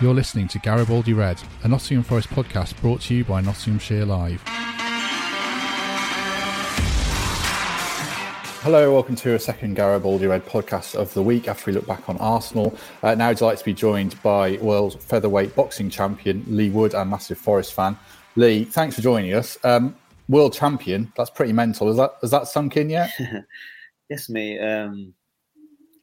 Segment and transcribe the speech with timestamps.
[0.00, 4.40] You're listening to Garibaldi Red, a Nottingham Forest podcast brought to you by Nottinghamshire Live.
[8.62, 12.08] Hello, welcome to a second Garibaldi Red podcast of the week after we look back
[12.08, 12.78] on Arsenal.
[13.02, 17.10] Uh, now I'd like to be joined by world featherweight boxing champion Leigh Wood and
[17.10, 17.98] massive Forest fan.
[18.36, 19.58] Lee, thanks for joining us.
[19.64, 19.96] Um,
[20.28, 21.88] world champion, that's pretty mental.
[21.88, 23.10] Is that has that sunk in yet?
[24.08, 24.60] yes, mate.
[24.60, 25.12] Um,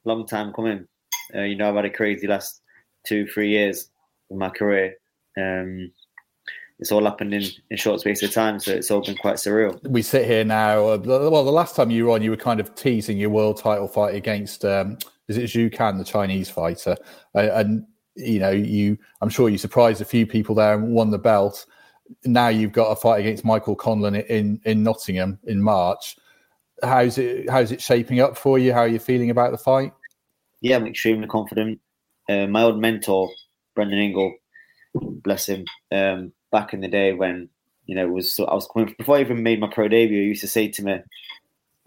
[0.03, 0.85] long time coming.
[1.33, 2.61] Uh, you know, I've had a crazy last
[3.05, 3.89] two, three years
[4.29, 4.95] in my career.
[5.37, 5.91] Um,
[6.79, 9.81] it's all happened in, in short space of time, so it's all been quite surreal.
[9.87, 10.87] We sit here now.
[10.87, 13.57] Uh, well, the last time you were on, you were kind of teasing your world
[13.57, 14.97] title fight against um,
[15.27, 16.97] is it Xu Can, the Chinese fighter,
[17.33, 17.85] uh, and
[18.15, 18.97] you know you.
[19.21, 21.65] I'm sure you surprised a few people there and won the belt.
[22.25, 26.17] Now you've got a fight against Michael Conlan in in Nottingham in March.
[26.83, 28.73] How's it How's it shaping up for you?
[28.73, 29.93] How are you feeling about the fight?
[30.61, 31.79] Yeah, I'm extremely confident.
[32.27, 33.29] Uh, my old mentor,
[33.75, 34.35] Brendan Ingle,
[34.95, 37.49] bless him, um, back in the day when
[37.85, 40.21] you know was I was coming before I even made my pro debut.
[40.21, 40.99] He used to say to me,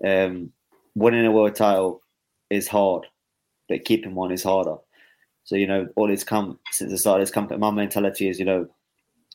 [0.05, 0.53] um,
[0.95, 2.03] "Winning a world title
[2.51, 3.07] is hard,
[3.69, 4.77] but keeping one is harder."
[5.45, 8.45] So you know, all his come since the start his camp, my mentality is, you
[8.45, 8.69] know,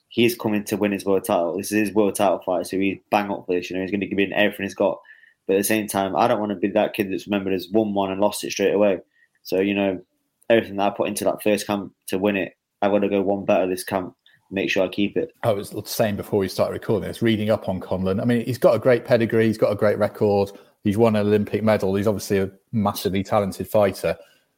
[0.09, 1.57] he's coming to win his world title.
[1.57, 3.69] This is his world title fight, so he's bang up for this.
[3.69, 5.01] You know, he's going to give in everything he's got.
[5.47, 7.67] But at the same time, I don't want to be that kid that's remembered as
[7.69, 8.99] won one and lost it straight away.
[9.41, 10.01] So you know,
[10.49, 13.21] everything that I put into that first camp to win it, I want to go
[13.21, 14.15] one better this camp.
[14.51, 15.31] Make sure I keep it.
[15.41, 18.21] I was saying before we started recording this, reading up on Conlan.
[18.21, 19.47] I mean, he's got a great pedigree.
[19.47, 20.51] He's got a great record.
[20.83, 21.95] He's won an Olympic medal.
[21.95, 24.15] He's obviously a massively talented fighter.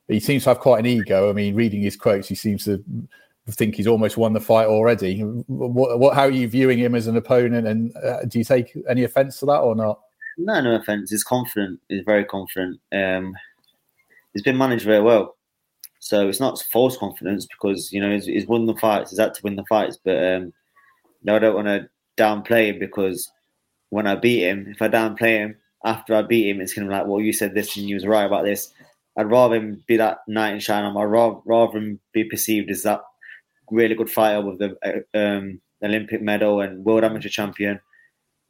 [0.07, 1.29] He seems to have quite an ego.
[1.29, 2.83] I mean, reading his quotes, he seems to
[3.51, 5.19] think he's almost won the fight already.
[5.21, 7.67] What, what how are you viewing him as an opponent?
[7.67, 9.99] And uh, do you take any offence to that or not?
[10.37, 11.11] No, no offence.
[11.11, 11.79] He's confident.
[11.87, 12.79] He's very confident.
[12.91, 13.33] Um,
[14.33, 15.34] he's been managed very well.
[16.05, 19.09] So it's not false confidence because you know he's, he's won the fights.
[19.09, 20.53] He's had to win the fights, but um,
[21.23, 23.31] no, I don't want to downplay him because
[23.89, 26.91] when I beat him, if I downplay him after I beat him, it's kind of
[26.91, 28.71] like, well, you said this and you was right about this.
[29.17, 31.07] I'd rather him be that knight in shining armor.
[31.07, 33.01] Rather, rather him be perceived as that
[33.71, 37.79] really good fighter with the uh, um, Olympic medal and world amateur champion.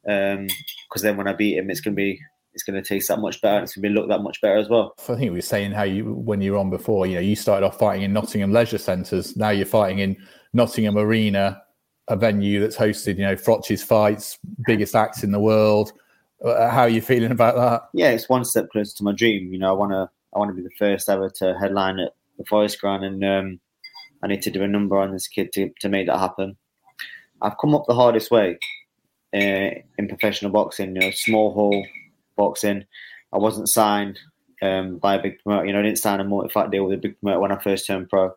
[0.04, 2.20] Because um, then when I beat him, it's gonna be
[2.56, 3.56] it's going to taste that much better.
[3.56, 4.94] and It's going to be look that much better as well.
[4.98, 7.36] I think we were saying how you when you were on before, you know, you
[7.36, 9.36] started off fighting in Nottingham leisure centres.
[9.36, 10.16] Now you're fighting in
[10.54, 11.62] Nottingham Arena,
[12.08, 15.92] a venue that's hosted, you know, Froch's fights, biggest acts in the world.
[16.42, 17.88] Uh, how are you feeling about that?
[17.92, 19.52] Yeah, it's one step closer to my dream.
[19.52, 22.14] You know, I want to I want to be the first ever to headline at
[22.38, 23.60] the Forest Ground, and um,
[24.22, 26.56] I need to do a number on this kid to to make that happen.
[27.42, 28.58] I've come up the hardest way
[29.34, 30.94] uh, in professional boxing.
[30.94, 31.86] You know, small hall
[32.36, 32.84] boxing.
[33.32, 34.18] I wasn't signed
[34.62, 35.66] um, by a big promoter.
[35.66, 37.86] You know, I didn't sign a multi-fight deal with a big promoter when I first
[37.86, 38.32] turned pro.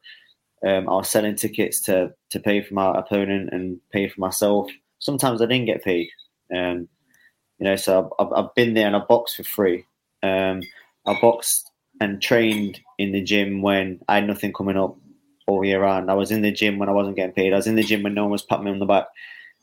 [0.65, 4.69] Um, I was selling tickets to to pay for my opponent and pay for myself.
[4.99, 6.09] Sometimes I didn't get paid.
[6.53, 6.89] Um,
[7.59, 9.85] you know, so I've, I've, been there and I boxed for free.
[10.23, 10.61] Um,
[11.05, 11.71] I boxed
[12.01, 14.97] and trained in the gym when I had nothing coming up
[15.47, 16.09] all year round.
[16.09, 17.53] I was in the gym when I wasn't getting paid.
[17.53, 19.07] I was in the gym when no one was patting me on the back.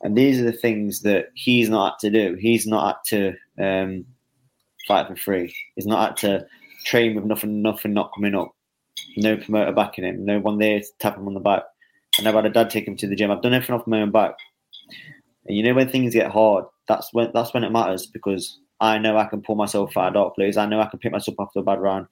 [0.03, 2.37] And these are the things that he's not had to do.
[2.37, 4.05] He's not had to um,
[4.87, 5.55] fight for free.
[5.75, 6.47] He's not had to
[6.85, 8.53] train with nothing, nothing not coming up.
[9.17, 10.25] No promoter backing him.
[10.25, 11.65] No one there to tap him on the back.
[12.19, 13.31] I never had a dad take him to the gym.
[13.31, 14.35] I've done everything off my own back.
[15.47, 18.99] And you know when things get hard, that's when that's when it matters because I
[18.99, 20.57] know I can pull myself out of dark.
[20.57, 22.07] I know I can pick myself up after a bad round.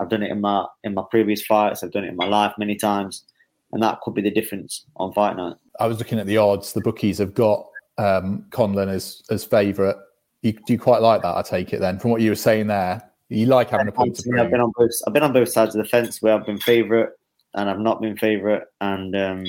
[0.00, 1.82] I've done it in my in my previous fights.
[1.82, 3.24] I've done it in my life many times,
[3.72, 5.56] and that could be the difference on fight night.
[5.80, 6.72] I was looking at the odds.
[6.72, 7.66] The bookies have got
[7.98, 9.96] um, Conlan as as favourite
[10.42, 11.36] you, do you quite like that?
[11.36, 13.02] I take it then from what you were saying there.
[13.28, 14.40] You like having a point to prove.
[14.40, 14.90] I've been on both.
[15.06, 17.10] I've been on both sides of the fence where I've been favourite
[17.54, 19.44] and I've not been favourite, and um,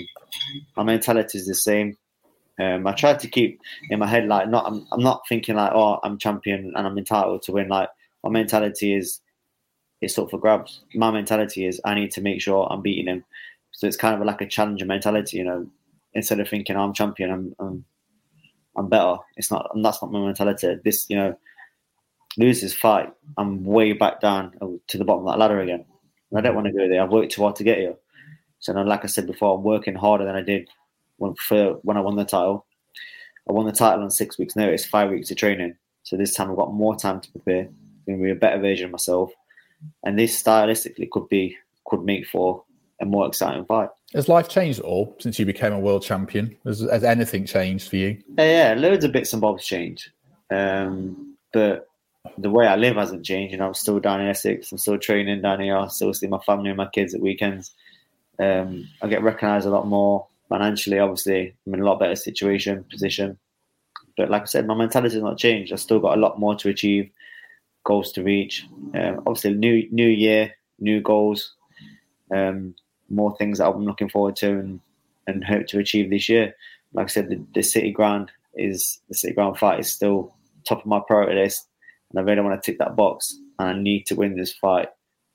[0.75, 1.97] my mentality is the same.
[2.59, 4.65] Um, I try to keep in my head like not.
[4.65, 7.69] I'm, I'm not thinking like, oh, I'm champion and I'm entitled to win.
[7.69, 7.89] Like
[8.23, 9.21] my mentality is,
[10.01, 10.81] it's up for grabs.
[10.93, 13.23] My mentality is I need to make sure I'm beating him.
[13.71, 15.67] So it's kind of like a challenger mentality, you know.
[16.13, 17.85] Instead of thinking oh, I'm champion, I'm, I'm
[18.77, 19.17] I'm better.
[19.35, 20.75] It's not, and that's not my mentality.
[20.83, 21.37] This, you know,
[22.37, 24.53] lose this fight, I'm way back down
[24.87, 25.85] to the bottom of that ladder again.
[26.29, 27.01] And I don't want to go there.
[27.01, 27.95] I've worked too hard to get here.
[28.59, 30.69] So, now, like I said before, I'm working harder than I did
[31.17, 31.33] when
[31.83, 32.65] when I won the title.
[33.47, 35.75] I won the title on six weeks' notice, five weeks of training.
[36.03, 37.67] So this time I've got more time to prepare.
[38.05, 39.31] Going to be a better version of myself.
[40.03, 42.63] And this stylistically could be could make for
[43.01, 43.89] a more exciting fight.
[44.13, 46.55] Has life changed at all since you became a world champion?
[46.65, 48.17] Has, has anything changed for you?
[48.37, 50.09] Uh, yeah, loads of bits and bobs changed.
[50.49, 51.87] Um, but
[52.37, 53.51] the way I live hasn't changed.
[53.51, 54.71] You know, I'm still down in Essex.
[54.71, 55.77] I'm still training down here.
[55.77, 57.73] I still see my family and my kids at weekends.
[58.39, 60.99] Um, I get recognised a lot more financially.
[60.99, 63.37] Obviously, I'm in a lot better situation, position.
[64.17, 65.71] But like I said, my mentality has not changed.
[65.71, 67.09] I've still got a lot more to achieve,
[67.83, 68.65] goals to reach.
[68.95, 71.53] Um, obviously, new new year, new goals,
[72.33, 72.75] um,
[73.09, 74.79] more things that I'm looking forward to and,
[75.27, 76.55] and hope to achieve this year.
[76.93, 80.33] Like I said, the, the City Ground is the City Ground fight is still
[80.67, 81.67] top of my priority list,
[82.09, 83.37] and I really want to tick that box.
[83.59, 84.87] And I need to win this fight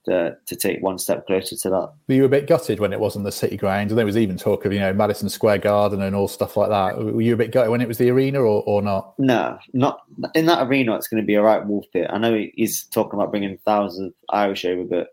[0.06, 1.92] to, to take one step closer to that.
[2.08, 3.90] Were you a bit gutted when it wasn't the City Ground?
[3.90, 6.70] And there was even talk of you know Madison Square Garden and all stuff like
[6.70, 6.98] that.
[6.98, 9.14] Were you a bit gutted when it was the arena or, or not?
[9.18, 10.00] No, not
[10.34, 10.96] in that arena.
[10.96, 12.08] It's going to be a right wolf pit.
[12.10, 15.08] I know he's talking about bringing thousands of Irish over, but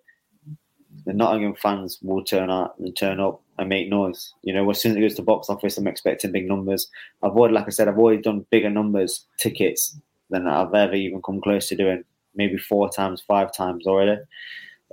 [1.05, 4.33] the Nottingham fans will turn out and turn up and make noise.
[4.43, 6.89] You know, as soon as it goes to box office, I'm expecting big numbers.
[7.23, 9.97] I've already, like I said, I've already done bigger numbers tickets
[10.29, 12.03] than I've ever even come close to doing.
[12.35, 14.21] Maybe four times, five times already.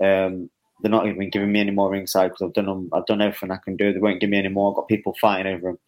[0.03, 0.51] Um,
[0.81, 2.91] they're not even giving me any more ringside because I've done them.
[2.93, 3.93] I've done everything I can do.
[3.93, 4.71] They won't give me any more.
[4.71, 5.79] I've got people fighting over them.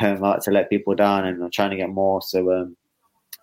[0.00, 2.20] Um, I like to let people down, and I'm trying to get more.
[2.20, 2.76] So um,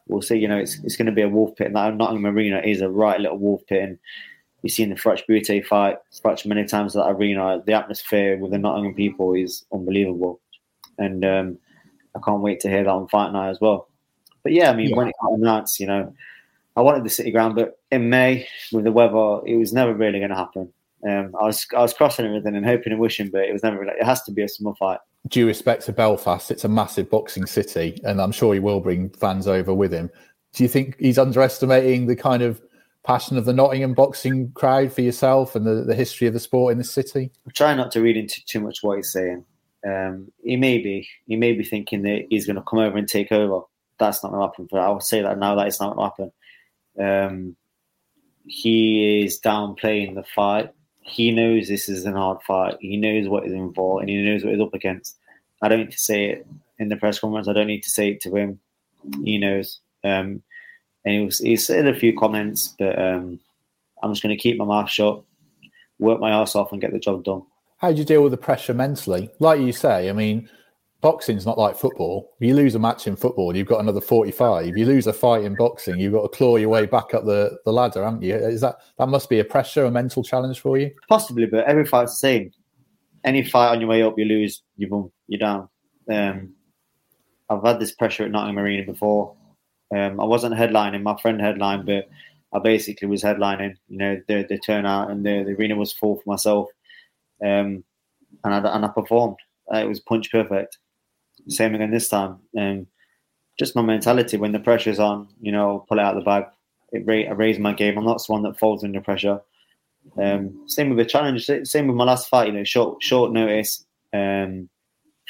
[0.08, 0.38] we'll see.
[0.38, 1.68] You know, it's it's going to be a wolf pit.
[1.68, 4.00] And that Nottingham Arena is a right little wolf pit, and
[4.66, 5.98] you've seen the Froch Bute fight.
[6.24, 7.62] Froch many times at that arena.
[7.64, 10.42] The atmosphere with the Nottingham people is unbelievable,
[10.98, 11.60] and um,
[12.16, 13.88] I can't wait to hear that on fight night as well.
[14.42, 14.96] But yeah, I mean, yeah.
[14.96, 16.12] when it got announced, you know,
[16.76, 20.18] I wanted the City Ground, but in May with the weather, it was never really
[20.18, 20.74] going to happen.
[21.08, 23.80] Um, I was I was crossing everything and hoping and wishing, but it was never.
[23.80, 25.00] Really, it has to be a summer fight.
[25.28, 29.10] Due respect to Belfast, it's a massive boxing city, and I'm sure he will bring
[29.12, 30.10] fans over with him.
[30.54, 32.62] Do you think he's underestimating the kind of
[33.06, 36.72] passion of the Nottingham boxing crowd for yourself and the, the history of the sport
[36.72, 37.32] in the city?
[37.46, 39.46] I'm trying not to read into too much what he's saying.
[39.88, 43.08] Um, he may be he may be thinking that he's going to come over and
[43.08, 43.62] take over
[43.98, 44.68] that's not going to happen.
[44.70, 46.24] But I will say that now that it's not going to
[46.98, 47.36] happen.
[47.38, 47.56] Um,
[48.46, 50.72] he is downplaying the fight.
[51.02, 52.78] He knows this is an hard fight.
[52.80, 55.18] He knows what is involved and he knows what he's up against.
[55.62, 56.48] I don't need to say it
[56.80, 57.48] in the press conference.
[57.48, 58.60] I don't need to say it to him.
[59.24, 59.80] He knows.
[60.04, 60.42] Um,
[61.06, 63.40] and he, was, he said a few comments, but um,
[64.02, 65.22] I'm just going to keep my mouth shut,
[66.00, 67.44] work my ass off, and get the job done.
[67.78, 69.30] How do you deal with the pressure mentally?
[69.40, 70.50] Like you say, I mean,
[71.02, 72.34] boxing's not like football.
[72.40, 74.68] You lose a match in football, you've got another 45.
[74.68, 77.26] If you lose a fight in boxing, you've got to claw your way back up
[77.26, 78.34] the, the ladder, haven't you?
[78.34, 80.92] Is that that must be a pressure, a mental challenge for you?
[81.08, 82.52] Possibly, but every fight's the same.
[83.24, 85.70] Any fight on your way up, you lose, you boom, you're down.
[86.12, 86.54] Um,
[87.50, 89.36] I've had this pressure at Nottingham Arena before.
[89.96, 92.10] Um, I wasn't headlining, my friend headlined, but
[92.54, 93.76] I basically was headlining.
[93.88, 96.70] You know, the, the turnout and the, the arena was full for myself.
[97.42, 97.84] Um,
[98.44, 99.38] and I, and I performed.
[99.74, 100.78] Uh, it was punch perfect.
[101.48, 102.40] Same again this time.
[102.58, 102.88] Um,
[103.58, 106.46] just my mentality when the pressure's on, you know, pull it out of the bag.
[106.92, 107.98] It ra- I raise my game.
[107.98, 109.42] I'm not someone that folds under pressure.
[110.18, 111.50] Um, same with the challenge.
[111.64, 112.48] Same with my last fight.
[112.48, 114.70] You know, short short notice, um,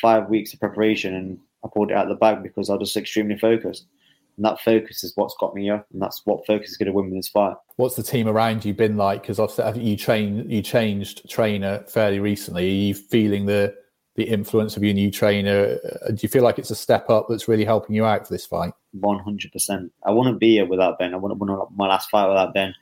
[0.01, 2.89] five weeks of preparation, and I pulled it out of the bag because I was
[2.89, 3.85] just extremely focused.
[4.37, 6.93] And that focus is what's got me here, and that's what focus is going to
[6.93, 7.55] win me this fight.
[7.77, 9.21] What's the team around you been like?
[9.21, 12.65] Because obviously you trained, you changed trainer fairly recently.
[12.65, 13.73] Are you feeling the
[14.15, 15.77] the influence of your new trainer?
[15.83, 18.33] Uh, do you feel like it's a step up that's really helping you out for
[18.33, 18.73] this fight?
[18.91, 19.91] One hundred percent.
[20.05, 21.13] I wouldn't be here without Ben.
[21.13, 22.73] I wouldn't have won my last fight without Ben.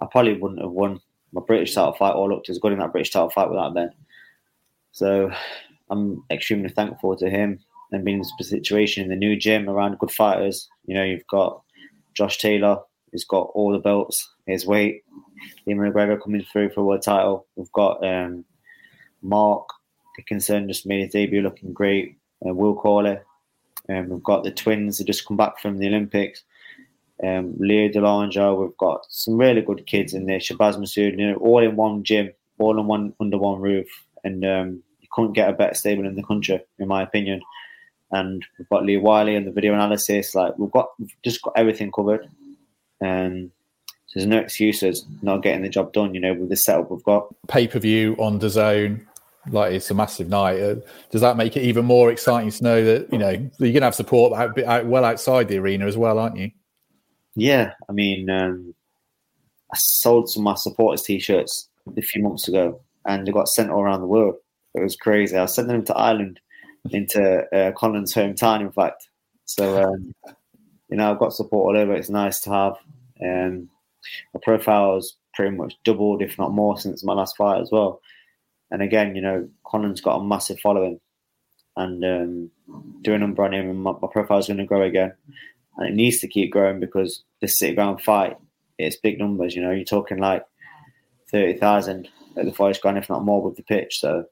[0.00, 1.00] I probably wouldn't have won
[1.32, 3.90] my British title fight or looked as good in that British title fight without Ben.
[4.92, 5.32] So
[5.90, 7.58] I'm extremely thankful to him
[7.94, 10.68] and being in this situation in the new gym around good fighters.
[10.86, 11.62] You know, you've got
[12.14, 12.78] Josh Taylor,
[13.12, 15.02] who's got all the belts, his weight.
[15.66, 17.46] Liam McGregor coming through for a world title.
[17.56, 18.44] We've got um,
[19.22, 19.68] Mark
[20.16, 22.18] Dickinson just made his debut looking great.
[22.46, 23.18] Uh, Will Cawley.
[23.88, 26.42] Um, we've got the twins that just come back from the Olympics.
[27.22, 28.60] Um, Leo Delanger.
[28.60, 30.38] We've got some really good kids in there.
[30.38, 33.86] Shabaz Masoud, you know, all in one gym, all in one under one roof.
[34.24, 37.42] And um, you couldn't get a better stable in the country, in my opinion.
[38.14, 40.34] And we've got Lee Wylie and the video analysis.
[40.34, 42.28] Like we've got we've just got everything covered.
[43.00, 43.50] And
[44.06, 46.14] so there's no excuses not getting the job done.
[46.14, 47.34] You know, with the setup we've got.
[47.48, 49.04] Pay per view on DAZN
[49.50, 50.60] like it's a massive night.
[50.60, 50.76] Uh,
[51.10, 53.82] does that make it even more exciting to know that you know you're going to
[53.82, 56.50] have support out, out, well outside the arena as well, aren't you?
[57.34, 58.74] Yeah, I mean, um,
[59.72, 63.70] I sold some of my supporters t-shirts a few months ago, and they got sent
[63.70, 64.36] all around the world.
[64.74, 65.36] It was crazy.
[65.36, 66.40] I sent them to Ireland,
[66.90, 69.08] into uh, Colin's hometown, in fact.
[69.44, 70.14] So um,
[70.88, 71.94] you know, I've got support all over.
[71.94, 72.74] It's nice to have.
[73.22, 73.70] Um,
[74.32, 78.00] my profile has pretty much doubled, if not more, since my last fight as well.
[78.70, 81.00] And again, you know, Colin's got a massive following,
[81.76, 82.50] and um,
[83.02, 85.12] doing number on him, and my, my profile is going to grow again,
[85.76, 88.36] and it needs to keep growing because this city ground fight,
[88.78, 89.54] it's big numbers.
[89.54, 90.44] You know, you're talking like
[91.30, 94.00] thirty thousand at the Forest Ground, if not more, with the pitch.
[94.00, 94.24] So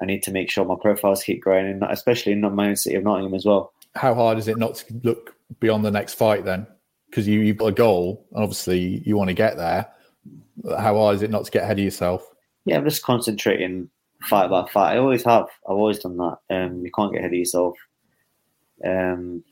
[0.00, 2.96] I need to make sure my profiles keep growing, and especially in my own city
[2.96, 3.72] of Nottingham as well.
[3.94, 6.66] How hard is it not to look beyond the next fight then?
[7.10, 9.88] Because you, you've got a goal, and obviously you want to get there.
[10.78, 12.28] How hard is it not to get ahead of yourself?
[12.64, 13.90] Yeah, I'm just concentrating
[14.22, 14.94] fight by fight.
[14.94, 15.46] I always have.
[15.66, 16.38] I've always done that.
[16.50, 17.76] Um, you can't get ahead of yourself.
[18.84, 19.42] Um,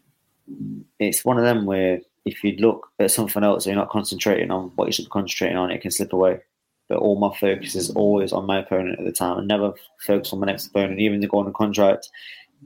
[0.98, 4.50] it's one of them where if you look at something else, and you're not concentrating
[4.50, 6.40] on what you should be concentrating on, it can slip away.
[6.88, 9.38] But all my focus is always on my opponent at the time.
[9.38, 9.72] I never
[10.06, 12.08] focus on my next opponent, even the golden contract,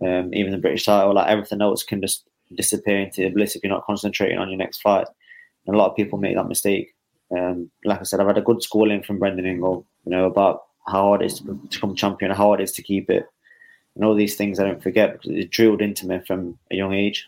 [0.03, 1.15] um, even the British title.
[1.15, 4.59] Like everything else can just disappear into the bliss if you're not concentrating on your
[4.59, 5.07] next fight.
[5.67, 6.95] And a lot of people make that mistake.
[7.37, 10.65] Um, like I said, I've had a good schooling from Brendan Ingle, you know, about
[10.87, 13.25] how hard it is to become champion, how hard it is to keep it,
[13.95, 16.93] and all these things I don't forget because it's drilled into me from a young
[16.93, 17.27] age.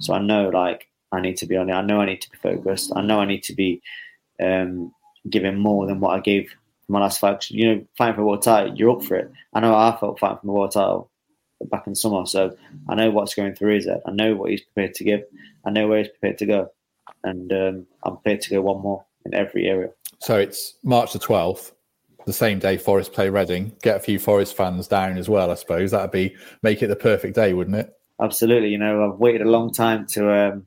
[0.00, 1.74] So I know, like, I need to be on it.
[1.74, 2.92] I know I need to be focused.
[2.94, 3.82] I know I need to be
[4.42, 4.92] um,
[5.28, 6.54] giving more than what I gave
[6.88, 7.50] my last fight.
[7.50, 9.30] You know, fighting for a world title, you're up for it.
[9.52, 11.10] I know I felt fighting for the world title
[11.70, 12.56] back in summer, so
[12.88, 14.02] I know what's going through his head.
[14.06, 15.24] I know what he's prepared to give.
[15.64, 16.72] I know where he's prepared to go,
[17.22, 19.90] and um, I'm prepared to go one more in every area.
[20.20, 21.72] So it's March the 12th
[22.26, 25.50] the same day Forest play Reading, get a few Forest fans down as well.
[25.50, 27.92] I suppose that'd be make it the perfect day, wouldn't it?
[28.20, 28.68] Absolutely.
[28.68, 30.66] You know, I've waited a long time to um,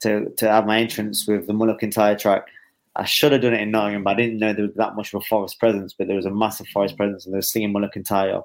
[0.00, 2.48] to to have my entrance with the Mull of Kintyre track.
[2.96, 5.12] I should have done it in Nottingham, but I didn't know there was that much
[5.12, 5.94] of a Forest presence.
[5.96, 8.40] But there was a massive Forest presence, and they were singing Mull of Kintyre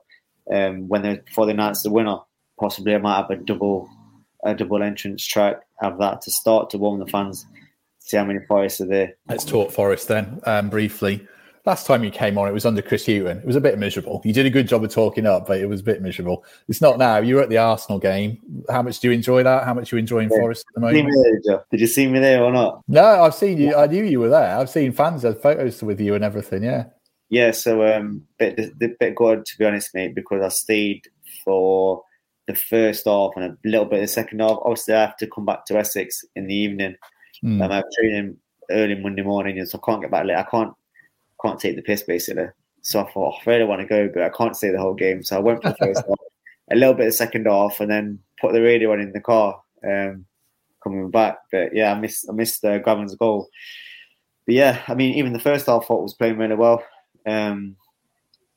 [0.52, 2.18] um, when they before they announced the winner.
[2.60, 3.90] Possibly, I might have a double
[4.44, 5.62] a double entrance track.
[5.80, 7.46] Have that to start to warm the fans.
[8.00, 9.16] See how many Forests are there.
[9.30, 11.26] Let's talk Forest then um, briefly.
[11.64, 13.38] Last time you came on, it was under Chris Hughton.
[13.38, 14.20] It was a bit miserable.
[14.26, 16.44] You did a good job of talking up, but it was a bit miserable.
[16.68, 17.18] It's not now.
[17.18, 18.40] You were at the Arsenal game.
[18.70, 19.66] How much do you enjoy that?
[19.66, 20.38] How much are you enjoying yeah.
[20.38, 21.44] Forest at the moment?
[21.44, 22.82] There, did you see me there or not?
[22.88, 23.76] No, I've seen you.
[23.76, 24.58] I knew you were there.
[24.58, 26.64] I've seen fans have photos with you and everything.
[26.64, 26.86] Yeah.
[27.30, 27.52] Yeah.
[27.52, 31.08] So, um, bit bit, bit good to be honest, mate, because I stayed
[31.46, 32.04] for
[32.48, 34.58] the first half and a little bit of the second half.
[34.64, 36.96] Obviously, I have to come back to Essex in the evening.
[37.44, 37.62] Mm.
[37.64, 38.38] Um, I have training
[38.72, 40.38] early Monday morning, so I can't get back late.
[40.38, 40.74] I can't
[41.42, 42.48] can't take the piss basically.
[42.82, 44.94] So I thought, oh, I really want to go, but I can't stay the whole
[44.94, 45.24] game.
[45.24, 46.18] So I went for the first half,
[46.72, 49.62] a little bit of second half, and then put the radio on in the car
[49.88, 50.26] um,
[50.84, 51.38] coming back.
[51.52, 53.50] But yeah, I missed I missed uh, Gavin's goal.
[54.46, 56.84] But yeah, I mean, even the first half, I thought was playing really well.
[57.28, 57.76] Um,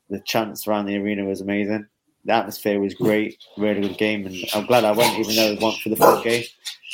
[0.09, 1.87] the chance around the arena was amazing.
[2.25, 5.61] The atmosphere was great, really good game, and I'm glad I went, even though it
[5.61, 6.43] went for the full game.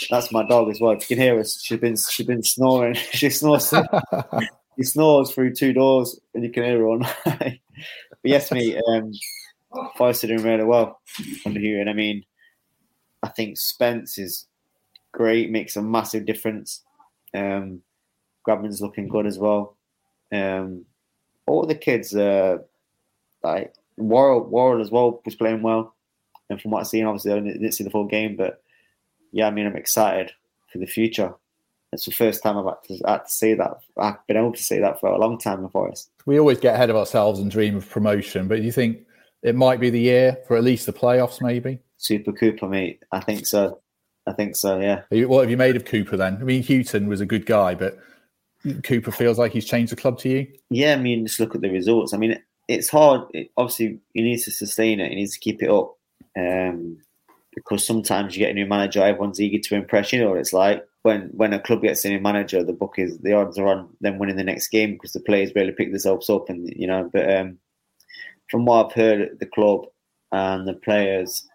[0.10, 0.91] That's my dog as well.
[0.91, 2.95] If you can hear us, she's been she's been snoring.
[3.12, 3.74] she snores.
[4.77, 7.61] he snores through two doors and you can hear her all night.
[7.75, 9.11] but yes, mate, um,
[9.95, 10.99] Forest are doing really well
[11.45, 11.79] under here.
[11.79, 12.23] And I mean,
[13.23, 14.47] I think Spence is
[15.11, 16.83] great, makes a massive difference.
[17.33, 17.81] Um,
[18.43, 19.77] Grabban's looking good as well.
[20.31, 20.85] Um,
[21.45, 22.57] all the kids, uh,
[23.43, 25.95] like Worrall, Worrall as well was playing well.
[26.49, 28.61] And from what I've seen, obviously I didn't see the full game, but
[29.31, 30.31] yeah, I mean, I'm excited
[30.71, 31.33] for the future.
[31.93, 33.71] It's the first time I've had to, had to say that.
[33.98, 36.10] I've been able to say that for a long time in Forest.
[36.25, 39.00] We always get ahead of ourselves and dream of promotion, but do you think
[39.43, 41.79] it might be the year for at least the playoffs, maybe?
[41.98, 43.03] Super Cooper, mate.
[43.12, 43.81] I think so.
[44.25, 45.01] I think so, yeah.
[45.25, 46.38] What have you made of Cooper then?
[46.39, 47.98] I mean, Hughton was a good guy, but
[48.83, 50.48] Cooper feels like he's changed the club to you?
[50.69, 52.13] Yeah, I mean, just look at the results.
[52.13, 53.21] I mean, it's hard.
[53.33, 55.98] It, obviously, he needs to sustain it, he needs to keep it up.
[56.38, 57.00] Um,
[57.53, 60.13] because sometimes you get a new manager, everyone's eager to impress.
[60.13, 62.96] You know what it's like when when a club gets a new manager, the book
[62.98, 65.89] is the odds are on them winning the next game because the players really pick
[65.89, 67.10] themselves up, and you know.
[67.12, 67.58] But um,
[68.50, 69.86] from what I've heard, the club
[70.31, 71.48] and the players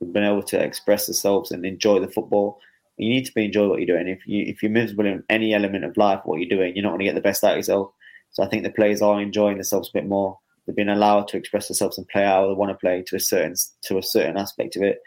[0.00, 2.58] have been able to express themselves and enjoy the football.
[2.96, 4.08] You need to be enjoy what you're doing.
[4.08, 6.90] If you if you're miserable in any element of life, what you're doing, you're not
[6.90, 7.92] going to get the best out of yourself.
[8.30, 10.38] So I think the players are enjoying themselves a bit more.
[10.66, 13.20] They've been allowed to express themselves and play how they want to play to a
[13.20, 15.00] certain to a certain aspect of it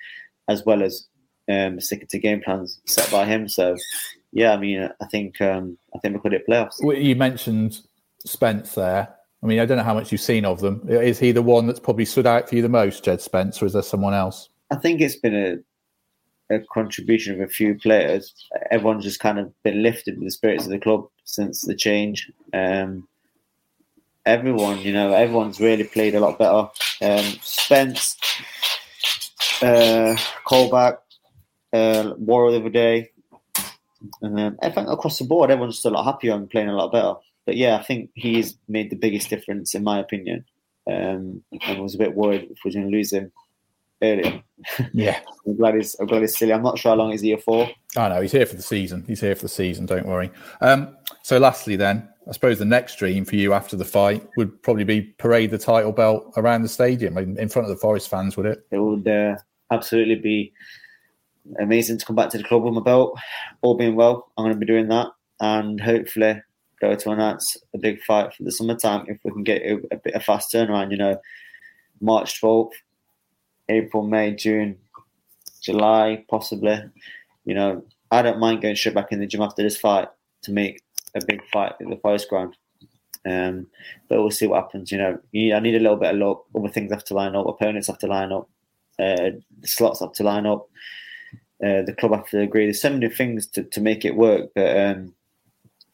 [0.47, 1.07] as well as
[1.49, 3.47] um, sticking to game plans set by him.
[3.47, 3.75] So,
[4.31, 6.75] yeah, I mean, I think um, I think we could hit playoffs.
[6.81, 7.79] Well, you mentioned
[8.25, 9.15] Spence there.
[9.41, 10.83] I mean, I don't know how much you've seen of them.
[10.89, 13.65] Is he the one that's probably stood out for you the most, Jed Spence, or
[13.65, 14.49] is there someone else?
[14.69, 15.63] I think it's been
[16.49, 18.33] a, a contribution of a few players.
[18.69, 22.29] Everyone's just kind of been lifted with the spirits of the club since the change.
[22.53, 23.07] Um,
[24.25, 26.69] everyone, you know, everyone's really played a lot better.
[27.01, 28.17] Um, Spence,
[29.61, 30.97] uh, Colback,
[31.73, 33.11] uh, Worrall the other day,
[34.21, 36.75] and then I think across the board everyone's still a lot happier and playing a
[36.75, 37.15] lot better.
[37.45, 40.45] But yeah, I think he's made the biggest difference in my opinion.
[40.87, 43.31] Um, and was a bit worried if we are going to lose him
[44.01, 44.41] earlier.
[44.93, 46.53] Yeah, I'm glad he's I'm glad he's silly.
[46.53, 47.69] I'm not sure how long he's here for.
[47.95, 49.03] I know he's here for the season.
[49.07, 49.85] He's here for the season.
[49.85, 50.31] Don't worry.
[50.61, 54.61] Um, so, lastly, then, I suppose the next dream for you after the fight would
[54.63, 58.37] probably be parade the title belt around the stadium in front of the Forest fans,
[58.37, 58.65] would it?
[58.71, 59.35] It would uh,
[59.71, 60.53] absolutely be
[61.59, 63.17] amazing to come back to the club with my belt.
[63.61, 65.07] All being well, I'm going to be doing that,
[65.39, 66.41] and hopefully
[66.81, 69.97] go to announce a big fight for the summertime if we can get a, a
[69.97, 70.91] bit of fast turnaround.
[70.91, 71.21] You know,
[72.01, 72.71] March 12th,
[73.67, 74.77] April, May, June,
[75.61, 76.81] July, possibly.
[77.45, 80.07] You know, I don't mind going straight back in the gym after this fight
[80.43, 80.81] to make
[81.15, 82.55] a big fight at the Forest Ground.
[83.29, 83.67] Um,
[84.07, 84.91] but we'll see what happens.
[84.91, 85.19] You know,
[85.55, 86.45] I need a little bit of luck.
[86.55, 87.47] Other things have to line up.
[87.47, 88.49] Opponents have to line up.
[88.97, 90.67] Uh, the slots have to line up.
[91.63, 92.65] Uh, the club have to agree.
[92.65, 94.49] There's so many things to, to make it work.
[94.55, 95.13] But um,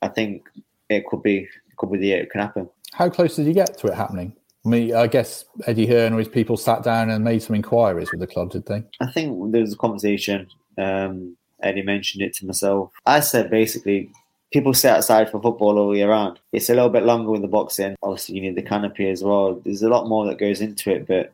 [0.02, 0.48] I think
[0.90, 2.70] it could be it could be the year it can happen.
[2.94, 4.34] How close did you get to it happening?
[4.66, 8.12] I mean, I guess Eddie Hearn or his people sat down and made some inquiries
[8.12, 8.84] with the club, did they?
[9.00, 10.48] I think there was a conversation.
[10.78, 12.92] Um, Eddie mentioned it to myself.
[13.06, 14.10] I said basically,
[14.52, 16.40] people sit outside for football all year round.
[16.52, 17.96] It's a little bit longer with the boxing.
[18.02, 19.56] Obviously, you need the canopy as well.
[19.64, 21.34] There's a lot more that goes into it, but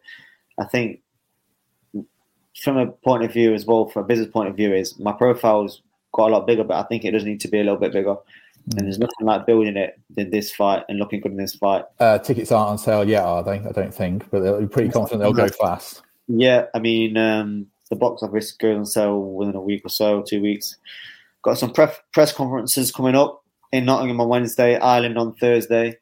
[0.57, 1.01] I think
[2.61, 5.11] from a point of view as well, from a business point of view, is my
[5.11, 5.81] profile's
[6.13, 7.93] got a lot bigger, but I think it does need to be a little bit
[7.93, 8.15] bigger.
[8.77, 11.85] And there's nothing like building it in this fight and looking good in this fight.
[11.99, 13.59] Uh, tickets aren't on sale yet, are they?
[13.59, 16.03] I don't think, but they're pretty confident they'll go fast.
[16.27, 20.21] Yeah, I mean, um, the box office goes on sale within a week or so,
[20.21, 20.77] two weeks.
[21.41, 25.97] Got some pre- press conferences coming up in Nottingham on Wednesday, Ireland on Thursday.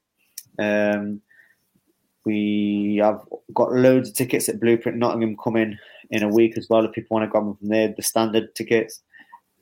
[0.57, 1.21] Um,
[2.25, 3.21] we have
[3.53, 5.77] got loads of tickets at Blueprint Nottingham coming
[6.09, 6.85] in a week as well.
[6.85, 9.01] If people want to grab them from there, the standard tickets.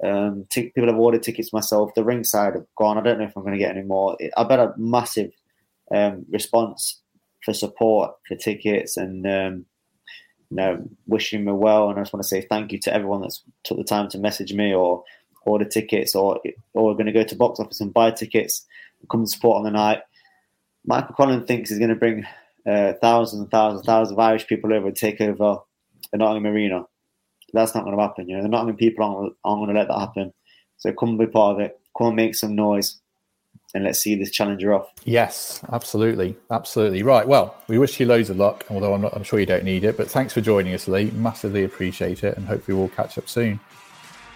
[0.04, 1.94] Um, t- people have ordered tickets myself.
[1.96, 2.98] The ringside have gone.
[2.98, 4.18] I don't know if I'm going to get any more.
[4.36, 5.32] I bet a massive
[5.94, 7.01] um, response
[7.44, 9.66] for support for tickets and um,
[10.50, 11.89] you know wishing me well.
[11.89, 14.20] And I just want to say thank you to everyone that's took the time to
[14.20, 15.04] message me or
[15.46, 16.39] order tickets or
[16.74, 18.66] or going to go to box office and buy tickets
[19.00, 20.01] and come and support on the night.
[20.86, 22.25] Michael Collins thinks he's going to bring
[22.66, 25.60] uh, thousands and thousands and thousands of Irish people over and take over
[26.12, 26.84] the Nottingham Arena.
[27.54, 28.28] That's not going to happen.
[28.28, 30.34] You know, the Nottingham people aren't, aren't going to let that happen.
[30.78, 31.80] So come and be part of it.
[31.98, 33.00] Come and make some noise.
[33.74, 34.88] And let's see this challenger off.
[35.04, 37.04] Yes, absolutely, absolutely.
[37.04, 37.28] Right.
[37.28, 38.65] Well, we wish you loads of luck.
[38.70, 39.98] Although I'm, not, I'm sure you don't need it.
[39.98, 41.12] But thanks for joining us, Leigh.
[41.12, 43.60] Massively appreciate it, and hopefully we'll catch up soon.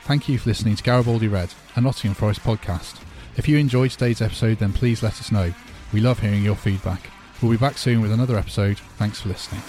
[0.04, 3.00] Thank you for listening to Garibaldi Red, a Nottingham Forest podcast.
[3.38, 5.54] If you enjoyed today's episode, then please let us know.
[5.94, 7.10] We love hearing your feedback.
[7.42, 8.80] We'll be back soon with another episode.
[8.98, 9.62] Thanks for listening.